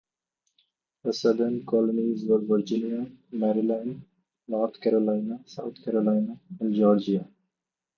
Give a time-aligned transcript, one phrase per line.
[1.03, 4.01] The Southern Colonies were Virginia, Maryland,
[4.47, 7.27] North Carolina, South Carolina, and Georgia.